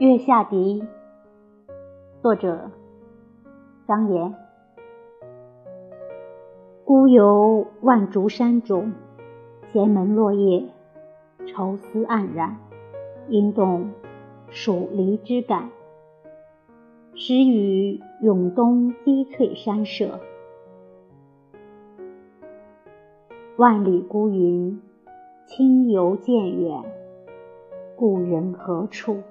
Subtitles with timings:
[0.00, 0.82] 月下笛，
[2.20, 2.68] 作者
[3.86, 4.34] 张炎。
[6.84, 8.92] 孤游万竹山中，
[9.72, 10.64] 闲门落叶，
[11.46, 12.56] 愁思黯然，
[13.28, 13.92] 应动
[14.50, 15.70] 属离之感。
[17.14, 20.18] 时与永东积翠山舍，
[23.56, 24.82] 万里孤云，
[25.46, 26.82] 轻游渐远，
[27.94, 29.22] 故人何处？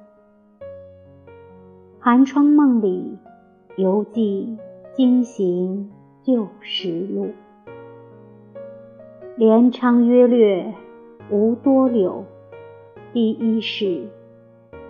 [2.05, 3.17] 寒窗梦里，
[3.77, 4.57] 犹记
[4.91, 5.89] 今行
[6.21, 7.29] 旧时路。
[9.37, 10.73] 连昌约略
[11.29, 12.25] 无多柳，
[13.13, 14.09] 第一是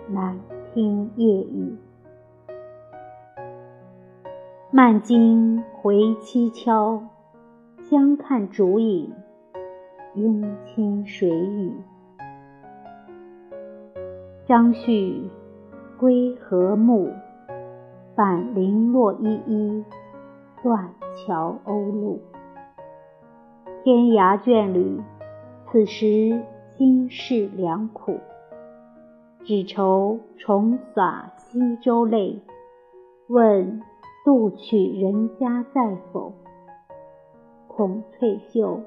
[0.08, 0.40] 难
[0.72, 1.76] 听夜雨。
[4.72, 7.00] 漫经回凄悄，
[7.84, 9.12] 相看竹影
[10.16, 11.74] 拥清水雨。
[14.44, 15.30] 张旭。
[15.98, 17.12] 归何暮？
[18.14, 19.84] 返零落依依，
[20.62, 22.20] 断桥鸥鹭。
[23.82, 25.00] 天涯眷侣，
[25.66, 26.42] 此时
[26.76, 28.18] 心事良苦。
[29.44, 32.40] 只愁重洒西洲泪，
[33.28, 33.82] 问
[34.24, 36.32] 渡去人家在否？
[37.68, 38.80] 恐翠袖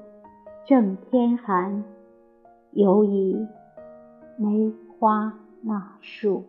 [0.66, 1.84] 正天寒，
[2.72, 3.46] 犹疑
[4.36, 6.44] 梅花那树。